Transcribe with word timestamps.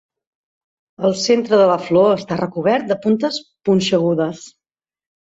El 1.09 1.11
centre 1.23 1.59
de 1.61 1.67
la 1.71 1.75
flor 1.89 2.07
està 2.13 2.37
recobert 2.39 2.87
de 2.93 2.97
puntes 3.03 3.37
punxegudes. 3.69 4.41